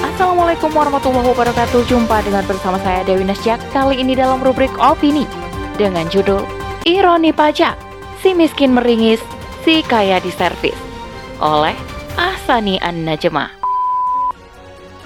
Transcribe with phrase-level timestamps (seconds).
[0.00, 1.84] Assalamualaikum warahmatullahi wabarakatuh.
[1.84, 5.28] Jumpa dengan bersama saya Dewi Nasjak Kali ini dalam rubrik Opini
[5.76, 6.40] Dengan judul
[6.88, 7.76] Ironi Pajak
[8.24, 9.20] Si miskin meringis,
[9.60, 10.72] si kaya diservis
[11.36, 11.76] Oleh
[12.16, 13.52] Ahsani An-Najmah.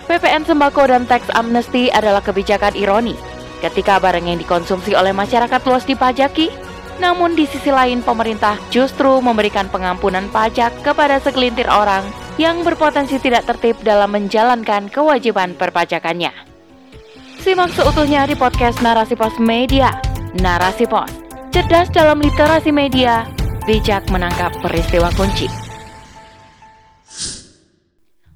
[0.06, 3.14] PPN sembako dan teks amnesti adalah kebijakan ironi.
[3.62, 6.50] Ketika barang yang dikonsumsi oleh masyarakat luas dipajaki,
[6.98, 12.02] namun di sisi lain pemerintah justru memberikan pengampunan pajak kepada segelintir orang
[12.34, 16.34] yang berpotensi tidak tertib dalam menjalankan kewajiban perpajakannya.
[17.38, 19.94] Simak seutuhnya di podcast Narasi Pos Media.
[20.42, 21.12] Narasi Pos,
[21.54, 23.22] cerdas dalam literasi media,
[23.70, 25.46] bijak menangkap peristiwa kunci.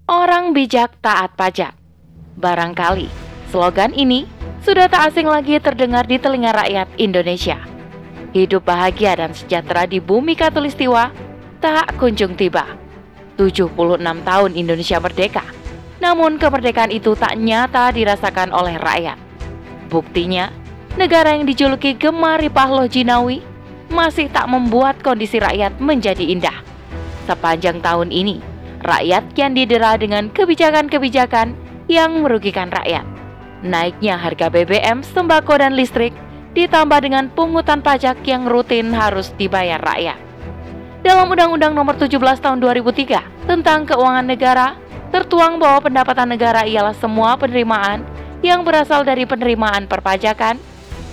[0.07, 1.75] Orang bijak taat pajak.
[2.39, 3.11] Barangkali
[3.51, 4.31] slogan ini
[4.63, 7.59] sudah tak asing lagi terdengar di telinga rakyat Indonesia.
[8.31, 11.11] Hidup bahagia dan sejahtera di bumi katulistiwa
[11.59, 12.88] tak kunjung tiba.
[13.39, 15.47] 76 tahun Indonesia merdeka,
[16.03, 19.17] namun kemerdekaan itu tak nyata dirasakan oleh rakyat.
[19.89, 20.51] Buktinya,
[20.99, 23.41] negara yang dijuluki Gemar Pahlo Jinawi
[23.89, 26.59] masih tak membuat kondisi rakyat menjadi indah.
[27.25, 28.43] Sepanjang tahun ini,
[28.85, 31.57] rakyat kian didera dengan kebijakan-kebijakan
[31.89, 33.07] yang merugikan rakyat.
[33.65, 36.13] Naiknya harga BBM, sembako, dan listrik
[36.53, 40.28] ditambah dengan pungutan pajak yang rutin harus dibayar rakyat.
[40.99, 44.75] Dalam Undang-Undang Nomor 17 Tahun 2003 tentang Keuangan Negara,
[45.15, 48.03] tertuang bahwa pendapatan negara ialah semua penerimaan
[48.43, 50.59] yang berasal dari penerimaan perpajakan,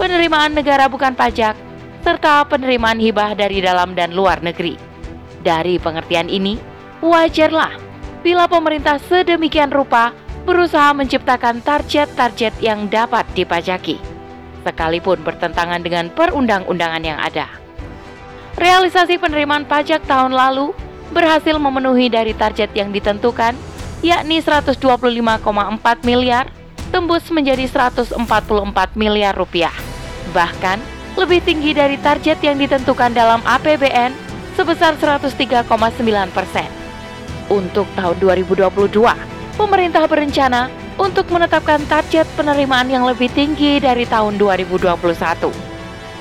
[0.01, 1.53] penerimaan negara bukan pajak,
[2.01, 4.73] serta penerimaan hibah dari dalam dan luar negeri.
[5.45, 6.57] Dari pengertian ini,
[7.05, 7.77] Wajarlah
[8.25, 10.17] bila pemerintah sedemikian rupa
[10.49, 14.01] berusaha menciptakan target-target yang dapat dipajaki,
[14.65, 17.64] sekalipun bertentangan dengan perundang-undangan yang ada.
[18.55, 20.71] Realisasi penerimaan pajak tahun lalu
[21.11, 23.51] berhasil memenuhi dari target yang ditentukan,
[23.99, 24.79] yakni 125,4
[26.07, 26.47] miliar,
[26.87, 28.15] tembus menjadi 144
[28.95, 29.75] miliar rupiah.
[30.31, 30.79] Bahkan,
[31.19, 34.15] lebih tinggi dari target yang ditentukan dalam APBN
[34.55, 35.67] sebesar 103,9
[36.31, 36.67] persen.
[37.51, 38.71] Untuk tahun 2022,
[39.59, 44.95] pemerintah berencana untuk menetapkan target penerimaan yang lebih tinggi dari tahun 2021.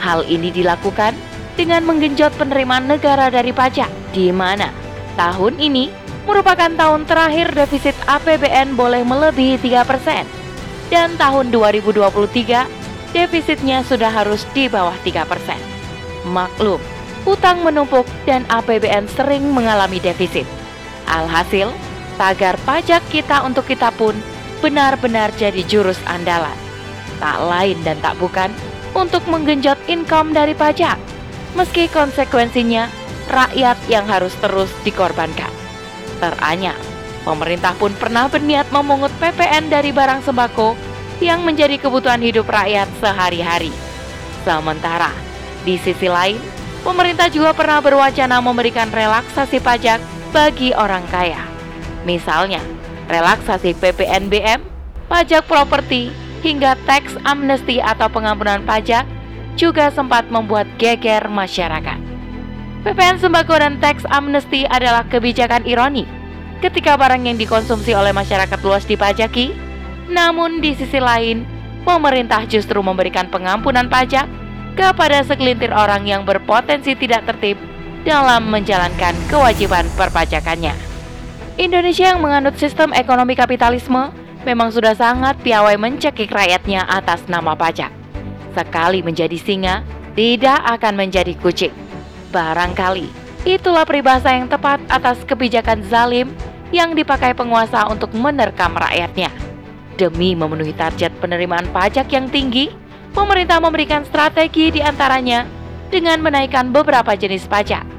[0.03, 1.13] Hal ini dilakukan
[1.54, 4.70] dengan menggenjot penerimaan negara dari pajak, di mana
[5.15, 5.91] tahun ini
[6.26, 10.26] merupakan tahun terakhir defisit APBN boleh melebihi 3%,
[10.91, 12.66] dan tahun 2023
[13.14, 15.22] defisitnya sudah harus di bawah 3%.
[16.26, 16.81] Maklum,
[17.28, 20.48] utang menumpuk dan APBN sering mengalami defisit.
[21.06, 21.70] Alhasil,
[22.16, 24.16] tagar pajak kita untuk kita pun
[24.64, 26.56] benar-benar jadi jurus andalan.
[27.20, 28.50] Tak lain dan tak bukan
[28.97, 30.97] untuk menggenjot income dari pajak,
[31.54, 32.91] meski konsekuensinya
[33.31, 35.50] rakyat yang harus terus dikorbankan.
[36.20, 36.78] Teranyar,
[37.25, 40.76] pemerintah pun pernah berniat memungut PPN dari barang sembako
[41.22, 43.72] yang menjadi kebutuhan hidup rakyat sehari-hari.
[44.44, 45.10] Sementara,
[45.64, 46.37] di sisi lain,
[46.84, 50.03] pemerintah juga pernah berwacana memberikan relaksasi pajak
[50.34, 51.41] bagi orang kaya.
[52.04, 52.60] Misalnya,
[53.09, 54.60] relaksasi PPNBM,
[55.09, 56.12] pajak properti,
[56.44, 59.09] hingga teks amnesti atau pengampunan pajak
[59.54, 61.98] juga sempat membuat geger masyarakat.
[62.84, 66.04] PPN sembako dan teks amnesti adalah kebijakan ironi
[66.60, 69.53] ketika barang yang dikonsumsi oleh masyarakat luas dipajaki,
[70.09, 71.44] namun di sisi lain,
[71.84, 74.25] pemerintah justru memberikan pengampunan pajak
[74.72, 77.60] kepada segelintir orang yang berpotensi tidak tertib
[78.04, 80.76] dalam menjalankan kewajiban perpajakannya.
[81.56, 84.10] Indonesia yang menganut sistem ekonomi kapitalisme
[84.43, 88.03] memang sudah sangat piawai mencekik rakyatnya atas nama pajak.
[88.54, 89.82] Sekali menjadi singa,
[90.15, 91.75] tidak akan menjadi kucing.
[92.31, 93.10] Barangkali
[93.44, 96.32] itulah peribahasa yang tepat atas kebijakan zalim
[96.72, 99.31] yang dipakai penguasa untuk menerkam rakyatnya.
[99.94, 102.72] Demi memenuhi target penerimaan pajak yang tinggi,
[103.14, 105.47] pemerintah memberikan strategi di antaranya
[105.93, 107.94] dengan menaikkan beberapa jenis pajak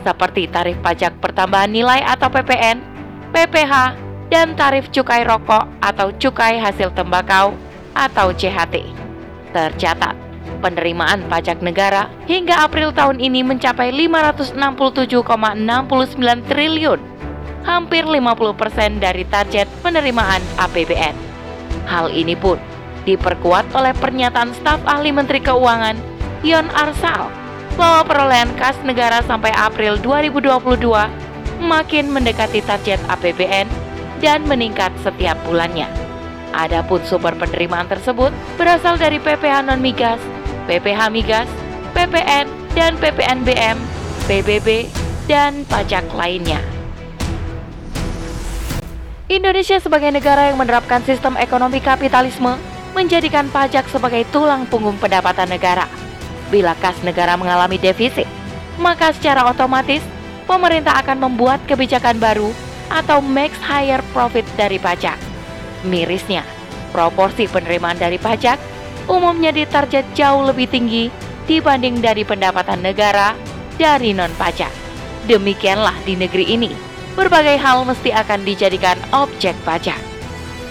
[0.00, 2.80] seperti tarif pajak pertambahan nilai atau PPN,
[3.32, 3.72] PPH,
[4.32, 7.54] dan tarif cukai rokok atau cukai hasil tembakau
[7.92, 9.09] atau CHT.
[9.50, 10.14] Tercatat,
[10.62, 15.18] penerimaan pajak negara hingga April tahun ini mencapai 567,69
[16.46, 17.00] triliun,
[17.66, 21.16] hampir 50% dari target penerimaan APBN.
[21.90, 22.62] Hal ini pun
[23.02, 25.96] diperkuat oleh pernyataan staf ahli Menteri Keuangan
[26.46, 27.26] Yon Arsal
[27.74, 30.84] bahwa perolehan kas negara sampai April 2022
[31.64, 33.68] makin mendekati target APBN
[34.20, 36.09] dan meningkat setiap bulannya.
[36.50, 40.18] Adapun sumber penerimaan tersebut berasal dari PPH non-migas,
[40.66, 41.48] PPH migas,
[41.94, 43.78] PPN, dan PPNBM,
[44.26, 44.90] PBB,
[45.30, 46.58] dan pajak lainnya.
[49.30, 52.58] Indonesia sebagai negara yang menerapkan sistem ekonomi kapitalisme
[52.98, 55.86] menjadikan pajak sebagai tulang punggung pendapatan negara.
[56.50, 58.26] Bila kas negara mengalami defisit,
[58.74, 60.02] maka secara otomatis
[60.50, 62.50] pemerintah akan membuat kebijakan baru
[62.90, 65.29] atau max higher profit dari pajak.
[65.86, 66.44] Mirisnya,
[66.92, 68.60] proporsi penerimaan dari pajak
[69.08, 71.08] umumnya ditarget jauh lebih tinggi
[71.48, 73.34] dibanding dari pendapatan negara
[73.80, 74.70] dari non-pajak.
[75.26, 76.70] Demikianlah di negeri ini,
[77.16, 79.98] berbagai hal mesti akan dijadikan objek pajak.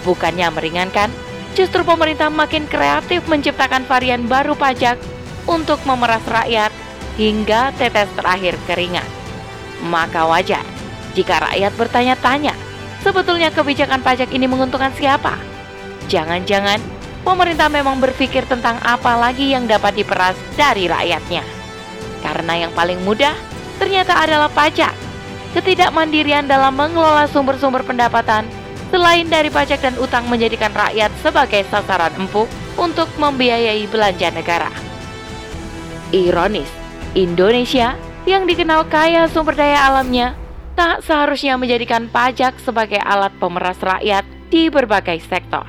[0.06, 1.12] Bukannya meringankan,
[1.52, 4.96] justru pemerintah makin kreatif menciptakan varian baru pajak
[5.44, 6.72] untuk memeras rakyat
[7.18, 9.06] hingga tetes terakhir keringat.
[9.84, 10.64] Maka wajar
[11.12, 12.54] jika rakyat bertanya-tanya,
[13.04, 15.36] sebetulnya kebijakan pajak ini menguntungkan siapa?
[16.08, 16.80] Jangan-jangan
[17.22, 21.44] pemerintah memang berpikir tentang apa lagi yang dapat diperas dari rakyatnya.
[22.20, 23.32] Karena yang paling mudah
[23.80, 24.92] ternyata adalah pajak.
[25.50, 28.46] Ketidakmandirian dalam mengelola sumber-sumber pendapatan
[28.90, 32.46] selain dari pajak dan utang menjadikan rakyat sebagai sasaran empuk
[32.78, 34.70] untuk membiayai belanja negara.
[36.10, 36.70] Ironis,
[37.14, 37.94] Indonesia
[38.26, 40.34] yang dikenal kaya sumber daya alamnya
[40.80, 45.68] tak seharusnya menjadikan pajak sebagai alat pemeras rakyat di berbagai sektor.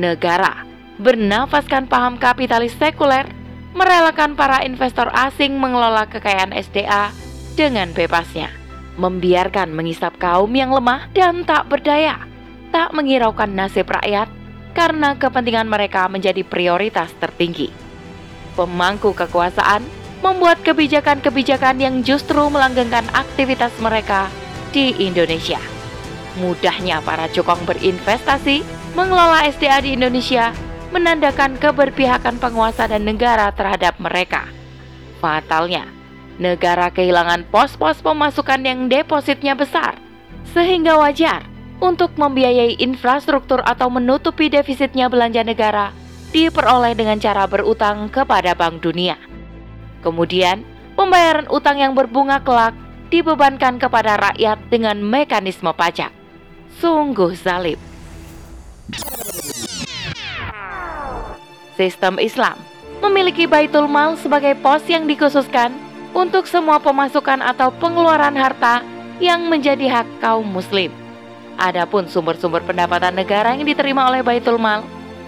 [0.00, 0.64] Negara
[0.96, 3.28] bernafaskan paham kapitalis sekuler,
[3.76, 7.12] merelakan para investor asing mengelola kekayaan SDA
[7.60, 8.48] dengan bebasnya,
[8.96, 12.16] membiarkan mengisap kaum yang lemah dan tak berdaya,
[12.72, 14.32] tak mengiraukan nasib rakyat
[14.72, 17.68] karena kepentingan mereka menjadi prioritas tertinggi.
[18.56, 24.26] Pemangku kekuasaan membuat kebijakan-kebijakan yang justru melanggengkan aktivitas mereka
[24.74, 25.60] di Indonesia.
[26.38, 28.62] Mudahnya para cukong berinvestasi
[28.94, 30.54] mengelola SDA di Indonesia
[30.94, 34.48] menandakan keberpihakan penguasa dan negara terhadap mereka.
[35.20, 35.84] Fatalnya,
[36.38, 39.98] negara kehilangan pos-pos pemasukan yang depositnya besar,
[40.54, 41.44] sehingga wajar
[41.78, 45.94] untuk membiayai infrastruktur atau menutupi defisitnya belanja negara
[46.34, 49.27] diperoleh dengan cara berutang kepada Bank Dunia.
[50.00, 50.62] Kemudian,
[50.94, 52.74] pembayaran utang yang berbunga kelak
[53.08, 56.12] dibebankan kepada rakyat dengan mekanisme pajak.
[56.78, 57.80] Sungguh zalim.
[61.78, 62.58] Sistem Islam
[62.98, 65.70] memiliki Baitul Mal sebagai pos yang dikhususkan
[66.10, 68.82] untuk semua pemasukan atau pengeluaran harta
[69.22, 70.90] yang menjadi hak kaum muslim.
[71.58, 74.82] Adapun sumber-sumber pendapatan negara yang diterima oleh Baitul Mal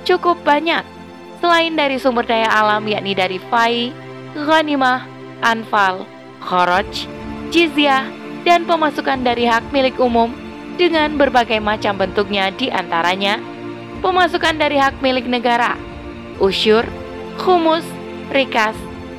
[0.06, 0.82] cukup banyak.
[1.38, 3.90] Selain dari sumber daya alam yakni dari fai,
[4.34, 5.06] ghanimah,
[5.42, 6.06] anfal,
[6.42, 7.06] kharaj,
[7.50, 8.06] jizyah,
[8.46, 10.32] dan pemasukan dari hak milik umum
[10.80, 13.36] dengan berbagai macam bentuknya di antaranya
[14.00, 15.76] pemasukan dari hak milik negara,
[16.40, 16.88] usyur,
[17.44, 17.84] humus,
[18.32, 18.74] rikas,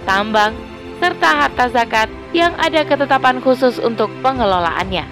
[0.10, 0.58] tambang,
[0.98, 5.06] serta harta zakat yang ada ketetapan khusus untuk pengelolaannya.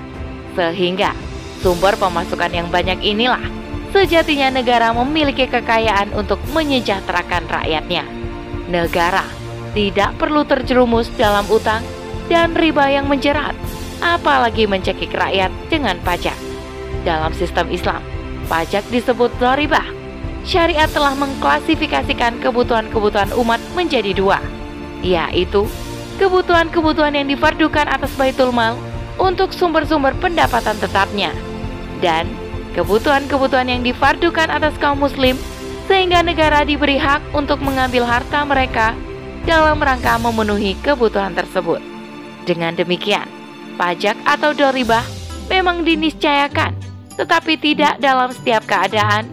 [0.58, 1.14] Sehingga
[1.62, 3.42] sumber pemasukan yang banyak inilah
[3.94, 8.06] sejatinya negara memiliki kekayaan untuk menyejahterakan rakyatnya.
[8.70, 9.39] Negara
[9.74, 11.86] tidak perlu terjerumus dalam utang
[12.30, 13.58] dan riba yang menjerat,
[14.02, 16.36] apalagi mencekik rakyat dengan pajak.
[17.06, 18.02] Dalam sistem Islam,
[18.48, 19.86] pajak disebut doribah.
[20.48, 24.40] Syariat telah mengklasifikasikan kebutuhan-kebutuhan umat menjadi dua,
[25.04, 25.68] yaitu
[26.18, 28.80] kebutuhan-kebutuhan yang difardukan atas baitul mal
[29.20, 31.36] untuk sumber-sumber pendapatan tetapnya,
[32.00, 32.26] dan
[32.74, 35.36] kebutuhan-kebutuhan yang difardukan atas kaum muslim
[35.90, 38.94] sehingga negara diberi hak untuk mengambil harta mereka
[39.46, 41.80] dalam rangka memenuhi kebutuhan tersebut.
[42.44, 43.28] Dengan demikian,
[43.78, 45.06] pajak atau doribah
[45.48, 46.76] memang diniscayakan,
[47.16, 49.30] tetapi tidak dalam setiap keadaan,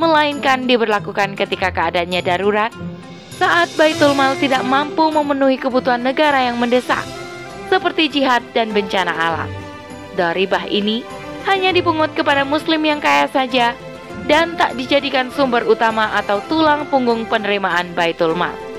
[0.00, 2.72] melainkan diberlakukan ketika keadaannya darurat,
[3.36, 7.02] saat Baitul Mal tidak mampu memenuhi kebutuhan negara yang mendesak,
[7.72, 9.50] seperti jihad dan bencana alam.
[10.14, 11.00] Doribah ini
[11.48, 13.72] hanya dipungut kepada muslim yang kaya saja
[14.28, 18.69] dan tak dijadikan sumber utama atau tulang punggung penerimaan Baitul Mal.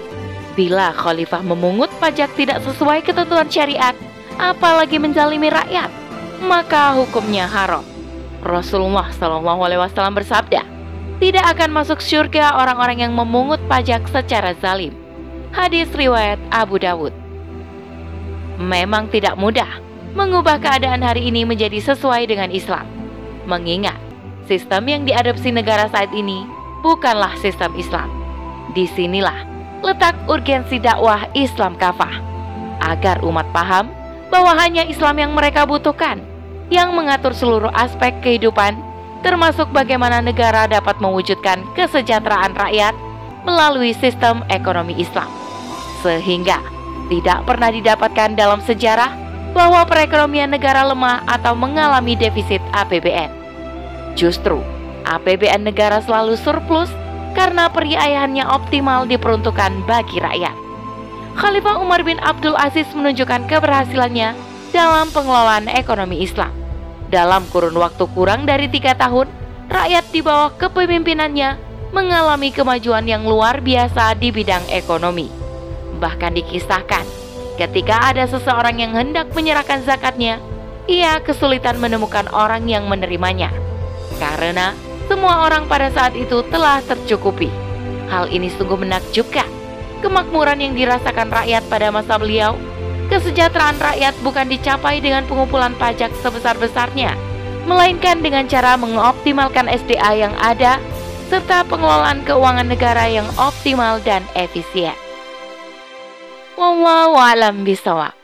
[0.51, 3.95] Bila khalifah memungut pajak tidak sesuai ketentuan syariat,
[4.35, 5.87] apalagi menzalimi rakyat,
[6.43, 7.85] maka hukumnya haram.
[8.43, 10.65] Rasulullah Shallallahu Alaihi Wasallam bersabda,
[11.21, 14.91] tidak akan masuk surga orang-orang yang memungut pajak secara zalim.
[15.53, 17.13] Hadis riwayat Abu Dawud.
[18.57, 19.69] Memang tidak mudah
[20.17, 22.83] mengubah keadaan hari ini menjadi sesuai dengan Islam.
[23.47, 23.97] Mengingat
[24.49, 26.43] sistem yang diadopsi negara saat ini
[26.83, 28.09] bukanlah sistem Islam.
[28.71, 29.50] Di sinilah
[29.81, 32.21] letak urgensi dakwah Islam kafah
[32.81, 33.89] agar umat paham
[34.29, 36.21] bahwa hanya Islam yang mereka butuhkan
[36.71, 38.79] yang mengatur seluruh aspek kehidupan
[39.21, 42.95] termasuk bagaimana negara dapat mewujudkan kesejahteraan rakyat
[43.45, 45.29] melalui sistem ekonomi Islam
[46.01, 46.61] sehingga
[47.11, 49.11] tidak pernah didapatkan dalam sejarah
[49.51, 53.29] bahwa perekonomian negara lemah atau mengalami defisit APBN.
[54.15, 54.63] Justru,
[55.03, 56.87] APBN negara selalu surplus
[57.31, 60.55] karena periayahannya optimal diperuntukkan bagi rakyat.
[61.35, 64.35] Khalifah Umar bin Abdul Aziz menunjukkan keberhasilannya
[64.75, 66.51] dalam pengelolaan ekonomi Islam.
[67.11, 69.27] Dalam kurun waktu kurang dari tiga tahun,
[69.67, 71.59] rakyat di bawah kepemimpinannya
[71.91, 75.27] mengalami kemajuan yang luar biasa di bidang ekonomi.
[75.99, 77.03] Bahkan dikisahkan,
[77.59, 80.39] ketika ada seseorang yang hendak menyerahkan zakatnya,
[80.87, 83.51] ia kesulitan menemukan orang yang menerimanya.
[84.19, 84.71] Karena
[85.11, 87.51] semua orang pada saat itu telah tercukupi.
[88.07, 89.43] Hal ini sungguh menakjubkan.
[89.99, 92.55] Kemakmuran yang dirasakan rakyat pada masa beliau,
[93.11, 97.11] kesejahteraan rakyat bukan dicapai dengan pengumpulan pajak sebesar-besarnya,
[97.67, 100.79] melainkan dengan cara mengoptimalkan SDA yang ada
[101.27, 104.95] serta pengelolaan keuangan negara yang optimal dan efisien.
[106.55, 108.15] Wallahu alam bisawab.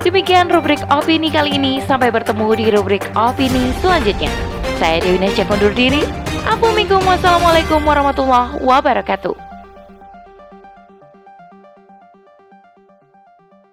[0.00, 1.78] Demikian rubrik opini kali ini.
[1.84, 4.51] Sampai bertemu di rubrik opini selanjutnya.
[4.82, 6.02] Saya Dewi Nesya kondur diri.
[6.42, 9.51] Assalamualaikum warahmatullahi wabarakatuh.